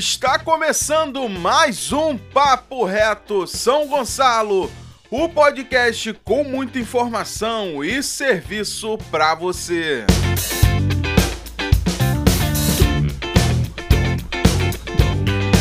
[0.00, 4.72] Está começando mais um Papo Reto São Gonçalo,
[5.10, 10.06] o podcast com muita informação e serviço para você.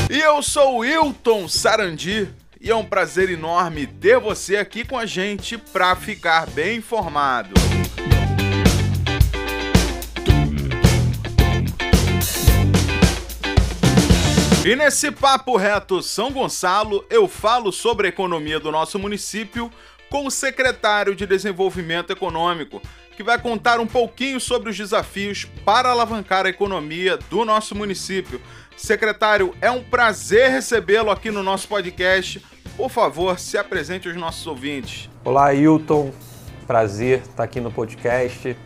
[0.10, 2.30] E eu sou Wilton Sarandi
[2.62, 7.56] e é um prazer enorme ter você aqui com a gente para ficar bem informado.
[14.66, 19.72] E nesse Papo Reto São Gonçalo, eu falo sobre a economia do nosso município
[20.10, 22.82] com o secretário de Desenvolvimento Econômico,
[23.16, 28.42] que vai contar um pouquinho sobre os desafios para alavancar a economia do nosso município.
[28.76, 32.46] Secretário, é um prazer recebê-lo aqui no nosso podcast.
[32.76, 35.10] Por favor, se apresente aos nossos ouvintes.
[35.24, 36.12] Olá, Hilton.
[36.68, 38.58] Prazer estar aqui no podcast,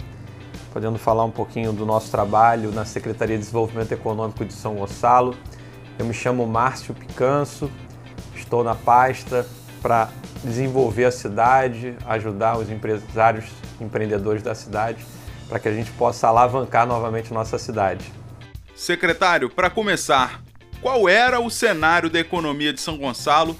[0.73, 5.35] podendo falar um pouquinho do nosso trabalho na Secretaria de Desenvolvimento Econômico de São Gonçalo.
[5.97, 7.69] Eu me chamo Márcio Picanso,
[8.35, 9.45] estou na pasta
[9.81, 10.09] para
[10.43, 13.45] desenvolver a cidade, ajudar os empresários,
[13.79, 15.05] empreendedores da cidade,
[15.47, 18.11] para que a gente possa alavancar novamente nossa cidade.
[18.75, 20.41] Secretário, para começar,
[20.81, 23.55] qual era o cenário da economia de São Gonçalo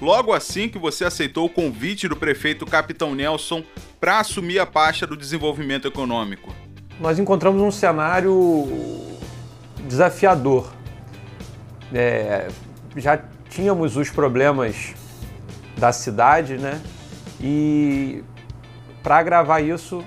[0.00, 3.64] logo assim que você aceitou o convite do prefeito Capitão Nelson
[3.98, 6.54] para assumir a pasta do desenvolvimento econômico?
[7.00, 8.68] Nós encontramos um cenário
[9.86, 10.72] desafiador
[11.92, 12.48] é,
[12.96, 14.94] já tínhamos os problemas
[15.76, 16.80] da cidade, né?
[17.40, 18.22] E
[19.02, 20.04] para agravar isso,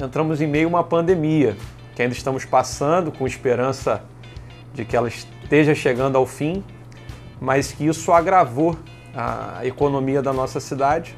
[0.00, 1.56] entramos em meio a uma pandemia
[1.94, 4.02] que ainda estamos passando, com esperança
[4.72, 6.64] de que ela esteja chegando ao fim,
[7.40, 8.78] mas que isso agravou
[9.14, 11.16] a economia da nossa cidade.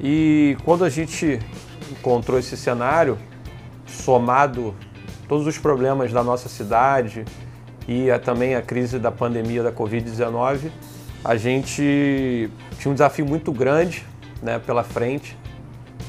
[0.00, 1.38] E quando a gente
[1.90, 3.18] encontrou esse cenário,
[3.86, 4.74] somado
[5.28, 7.24] todos os problemas da nossa cidade,
[7.88, 10.70] e a, também a crise da pandemia da Covid-19,
[11.24, 14.04] a gente tinha um desafio muito grande
[14.42, 15.36] né, pela frente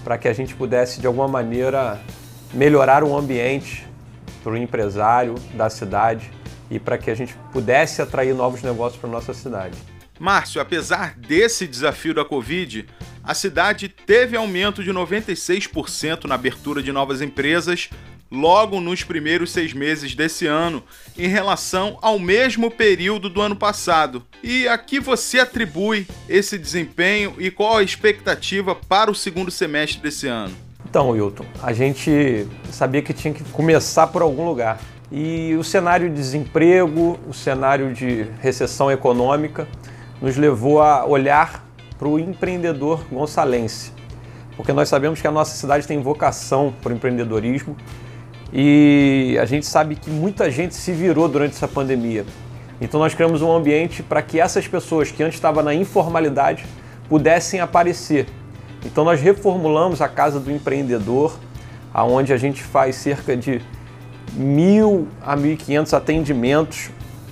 [0.04, 2.00] para que a gente pudesse, de alguma maneira,
[2.54, 3.88] melhorar o ambiente
[4.44, 6.30] para o empresário da cidade
[6.70, 9.78] e para que a gente pudesse atrair novos negócios para nossa cidade.
[10.20, 12.86] Márcio, apesar desse desafio da Covid,
[13.24, 17.90] a cidade teve aumento de 96% na abertura de novas empresas
[18.32, 20.84] logo nos primeiros seis meses desse ano,
[21.18, 24.24] em relação ao mesmo período do ano passado.
[24.44, 30.02] E a que você atribui esse desempenho e qual a expectativa para o segundo semestre
[30.02, 30.56] desse ano?
[30.90, 34.80] Então, Wilton, a gente sabia que tinha que começar por algum lugar.
[35.12, 39.68] E o cenário de desemprego, o cenário de recessão econômica,
[40.22, 41.66] nos levou a olhar
[41.98, 43.92] para o empreendedor gonçalense.
[44.56, 47.76] Porque nós sabemos que a nossa cidade tem vocação para o empreendedorismo
[48.52, 52.26] e a gente sabe que muita gente se virou durante essa pandemia.
[52.82, 56.66] Então nós criamos um ambiente para que essas pessoas que antes estavam na informalidade
[57.08, 58.28] pudessem aparecer.
[58.86, 61.38] Então nós reformulamos a Casa do Empreendedor,
[61.94, 63.62] aonde a gente faz cerca de
[64.34, 66.90] mil a 1.500 atendimentos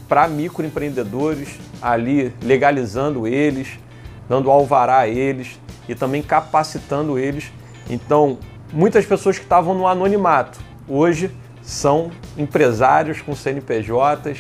[0.07, 3.79] para microempreendedores, ali legalizando eles,
[4.27, 7.51] dando alvará a eles e também capacitando eles.
[7.89, 8.37] Então,
[8.73, 11.31] muitas pessoas que estavam no anonimato, hoje
[11.61, 14.39] são empresários com CNPJs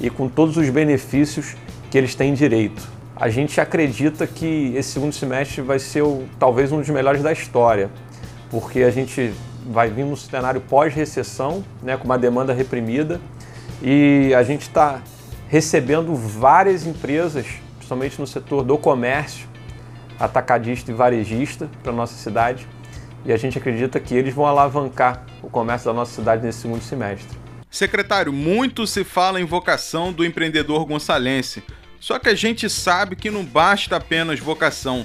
[0.00, 1.56] e com todos os benefícios
[1.90, 2.86] que eles têm direito.
[3.14, 7.32] A gente acredita que esse segundo semestre vai ser o, talvez um dos melhores da
[7.32, 7.90] história,
[8.50, 9.32] porque a gente
[9.70, 13.20] vai vir num cenário pós-recessão, né, com uma demanda reprimida,
[13.82, 15.00] e a gente está
[15.48, 17.46] recebendo várias empresas,
[17.76, 19.48] principalmente no setor do comércio,
[20.20, 22.66] atacadista e varejista para nossa cidade,
[23.26, 26.82] e a gente acredita que eles vão alavancar o comércio da nossa cidade nesse segundo
[26.82, 27.36] semestre.
[27.68, 31.62] Secretário, muito se fala em vocação do empreendedor gonçalense.
[31.98, 35.04] Só que a gente sabe que não basta apenas vocação.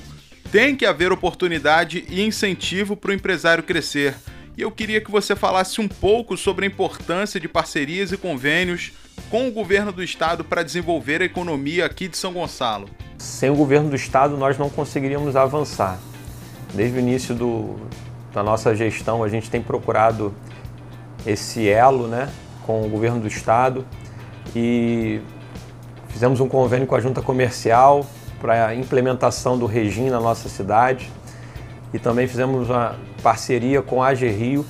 [0.51, 4.15] Tem que haver oportunidade e incentivo para o empresário crescer.
[4.55, 8.91] E eu queria que você falasse um pouco sobre a importância de parcerias e convênios
[9.29, 12.87] com o governo do estado para desenvolver a economia aqui de São Gonçalo.
[13.17, 15.99] Sem o governo do estado, nós não conseguiríamos avançar.
[16.73, 17.79] Desde o início do,
[18.33, 20.33] da nossa gestão, a gente tem procurado
[21.25, 22.29] esse elo né,
[22.65, 23.85] com o governo do estado
[24.55, 25.21] e
[26.09, 28.05] fizemos um convênio com a junta comercial
[28.39, 31.11] para a implementação do regime na nossa cidade
[31.93, 34.65] e também fizemos uma parceria com a AG Rio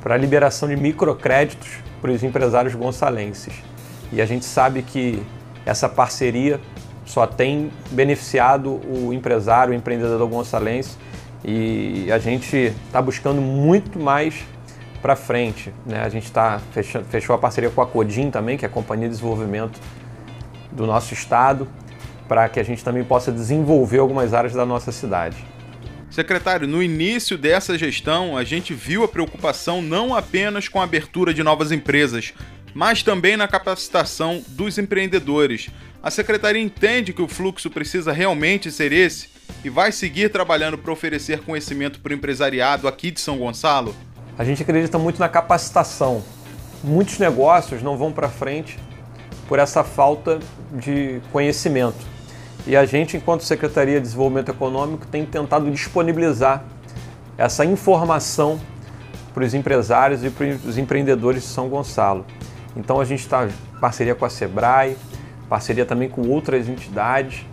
[0.00, 3.54] para a liberação de microcréditos para os empresários gonçalenses.
[4.12, 5.22] E a gente sabe que
[5.64, 6.60] essa parceria
[7.04, 10.96] só tem beneficiado o empresário, o empreendedor gonçalense
[11.46, 14.34] e a gente está buscando muito mais
[15.00, 15.72] para frente.
[15.86, 16.00] Né?
[16.00, 16.60] A gente tá
[17.08, 19.78] fechou a parceria com a Codim também, que é a Companhia de Desenvolvimento
[20.72, 21.68] do nosso estado,
[22.26, 25.36] para que a gente também possa desenvolver algumas áreas da nossa cidade.
[26.10, 31.32] Secretário, no início dessa gestão, a gente viu a preocupação não apenas com a abertura
[31.32, 32.34] de novas empresas,
[32.74, 35.70] mas também na capacitação dos empreendedores.
[36.02, 40.92] A secretaria entende que o fluxo precisa realmente ser esse e vai seguir trabalhando para
[40.92, 43.94] oferecer conhecimento para o empresariado aqui de São Gonçalo?
[44.38, 46.22] A gente acredita muito na capacitação.
[46.84, 48.78] Muitos negócios não vão para frente
[49.48, 50.38] por essa falta
[50.72, 51.98] de conhecimento.
[52.66, 56.64] E a gente, enquanto Secretaria de Desenvolvimento Econômico, tem tentado disponibilizar
[57.38, 58.60] essa informação
[59.32, 62.24] para os empresários e para os empreendedores de São Gonçalo.
[62.76, 64.96] Então a gente está em parceria com a Sebrae,
[65.48, 67.46] parceria também com outras entidades,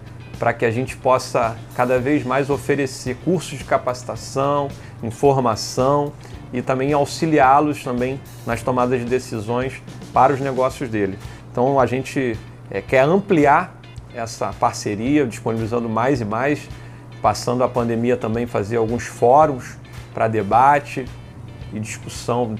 [0.44, 4.68] para que a gente possa cada vez mais oferecer cursos de capacitação,
[5.02, 6.12] informação
[6.52, 9.82] e também auxiliá-los também nas tomadas de decisões
[10.14, 11.18] para os negócios dele.
[11.50, 12.38] Então a gente
[12.70, 13.80] é, quer ampliar
[14.14, 16.68] essa parceria, disponibilizando mais e mais,
[17.22, 19.78] passando a pandemia também fazer alguns fóruns
[20.14, 21.06] para debate
[21.72, 22.56] e discussão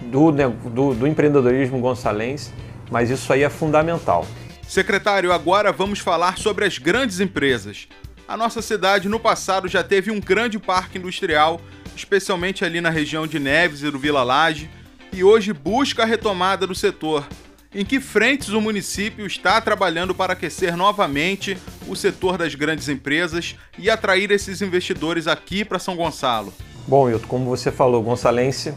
[0.00, 2.50] do, do, do empreendedorismo gonçalense,
[2.90, 4.24] mas isso aí é fundamental.
[4.68, 7.86] Secretário, agora vamos falar sobre as grandes empresas.
[8.26, 11.60] A nossa cidade no passado já teve um grande parque industrial,
[11.94, 14.70] especialmente ali na região de Neves e do Vila Laje,
[15.12, 17.26] e hoje busca a retomada do setor.
[17.72, 23.56] Em que frentes o município está trabalhando para aquecer novamente o setor das grandes empresas
[23.78, 26.52] e atrair esses investidores aqui para São Gonçalo?
[26.86, 28.74] Bom, Hilton, como você falou, Gonçalense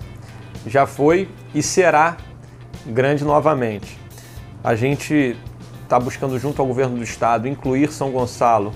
[0.65, 2.17] já foi e será
[2.85, 3.97] grande novamente.
[4.63, 5.37] A gente
[5.87, 8.73] está buscando, junto ao governo do estado, incluir São Gonçalo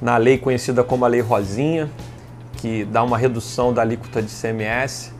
[0.00, 1.90] na lei conhecida como a Lei Rosinha,
[2.54, 5.12] que dá uma redução da alíquota de CMS.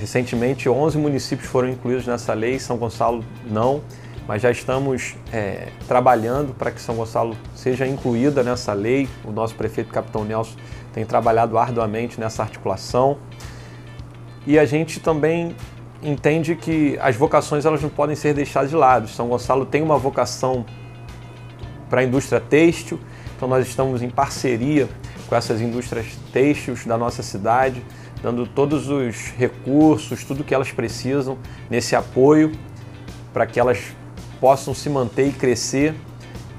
[0.00, 3.82] Recentemente, 11 municípios foram incluídos nessa lei, São Gonçalo não,
[4.26, 9.10] mas já estamos é, trabalhando para que São Gonçalo seja incluída nessa lei.
[9.22, 10.56] O nosso prefeito Capitão Nelson
[10.94, 13.18] tem trabalhado arduamente nessa articulação.
[14.46, 15.54] E a gente também
[16.02, 19.08] entende que as vocações elas não podem ser deixadas de lado.
[19.08, 20.64] São Gonçalo tem uma vocação
[21.88, 22.98] para a indústria têxtil,
[23.36, 24.88] então nós estamos em parceria
[25.28, 27.82] com essas indústrias têxteis da nossa cidade,
[28.22, 31.38] dando todos os recursos, tudo que elas precisam
[31.68, 32.52] nesse apoio
[33.32, 33.80] para que elas
[34.40, 35.94] possam se manter e crescer.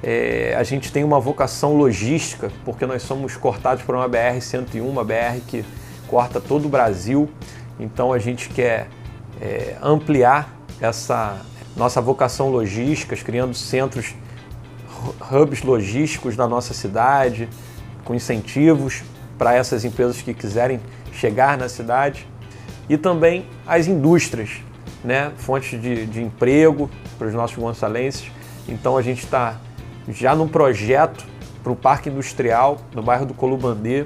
[0.03, 5.03] É, a gente tem uma vocação logística, porque nós somos cortados por uma BR-101, uma
[5.03, 5.63] BR que
[6.07, 7.29] corta todo o Brasil,
[7.79, 8.87] então a gente quer
[9.41, 11.41] é, ampliar essa
[11.75, 14.13] nossa vocação logística, criando centros,
[15.31, 17.49] hubs logísticos na nossa cidade,
[18.05, 19.03] com incentivos
[19.37, 20.79] para essas empresas que quiserem
[21.11, 22.27] chegar na cidade
[22.87, 24.61] e também as indústrias,
[25.03, 25.31] né?
[25.37, 28.29] fontes de, de emprego para os nossos gonçalenses.
[28.67, 29.59] Então a gente está
[30.07, 31.25] já num projeto
[31.63, 34.05] para o Parque Industrial no bairro do Colubandê,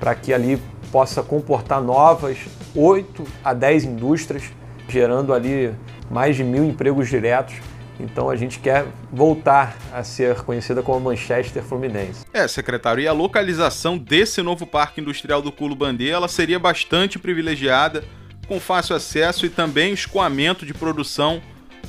[0.00, 0.60] para que ali
[0.90, 2.38] possa comportar novas
[2.74, 4.44] 8 a 10 indústrias
[4.88, 5.74] gerando ali
[6.10, 7.54] mais de mil empregos diretos.
[7.98, 12.24] Então a gente quer voltar a ser conhecida como Manchester Fluminense.
[12.32, 17.18] É, secretário, e a localização desse novo parque industrial do Culo Bandê, ela seria bastante
[17.18, 18.02] privilegiada,
[18.48, 21.40] com fácil acesso e também escoamento de produção,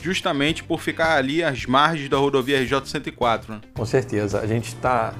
[0.01, 3.49] justamente por ficar ali às margens da rodovia RJ-104.
[3.49, 3.61] Né?
[3.73, 4.39] Com certeza.
[4.39, 5.13] A gente está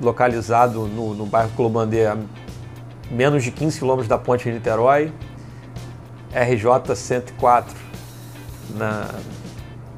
[0.00, 1.86] localizado no, no bairro Culo a
[3.10, 5.12] menos de 15 quilômetros da ponte de Niterói,
[6.36, 7.74] RJ 104
[8.74, 9.08] na,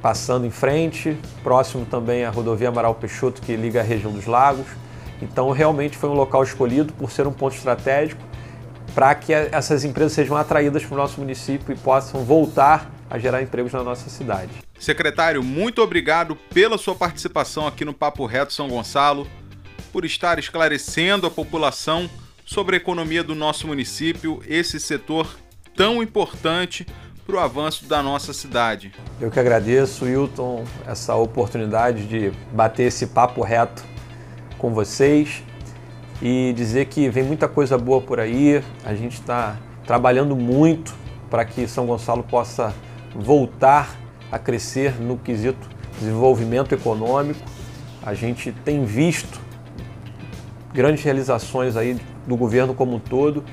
[0.00, 4.66] passando em frente, próximo também a rodovia Amaral Peixoto que liga a região dos lagos.
[5.20, 8.22] Então realmente foi um local escolhido por ser um ponto estratégico
[8.94, 13.42] para que essas empresas sejam atraídas para o nosso município e possam voltar a gerar
[13.42, 14.50] empregos na nossa cidade.
[14.78, 19.26] Secretário, muito obrigado pela sua participação aqui no Papo Reto São Gonçalo,
[19.92, 22.08] por estar esclarecendo a população
[22.44, 25.28] sobre a economia do nosso município, esse setor
[25.78, 26.84] tão importante
[27.24, 28.92] para o avanço da nossa cidade.
[29.20, 33.84] Eu que agradeço, Wilton, essa oportunidade de bater esse papo reto
[34.58, 35.40] com vocês
[36.20, 38.60] e dizer que vem muita coisa boa por aí.
[38.84, 39.56] A gente está
[39.86, 40.92] trabalhando muito
[41.30, 42.74] para que São Gonçalo possa
[43.14, 43.96] voltar
[44.32, 45.68] a crescer no quesito
[46.00, 47.40] desenvolvimento econômico.
[48.02, 49.40] A gente tem visto
[50.74, 53.44] grandes realizações aí do governo como um todo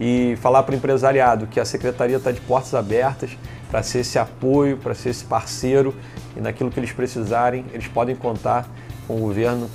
[0.00, 3.36] e falar para o empresariado que a secretaria está de portas abertas
[3.70, 5.94] para ser esse apoio, para ser esse parceiro
[6.34, 8.66] e naquilo que eles precisarem, eles podem contar
[9.06, 9.70] com o governo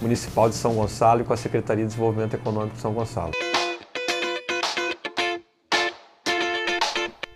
[0.00, 3.32] municipal de São Gonçalo e com a Secretaria de Desenvolvimento Econômico de São Gonçalo.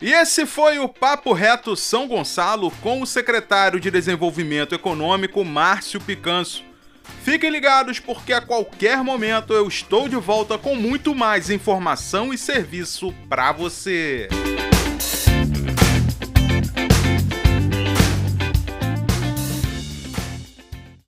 [0.01, 6.01] E esse foi o Papo Reto São Gonçalo com o secretário de Desenvolvimento Econômico, Márcio
[6.01, 6.68] Picanso.
[7.23, 12.39] Fiquem ligados porque a qualquer momento eu estou de volta com muito mais informação e
[12.39, 14.29] serviço para você.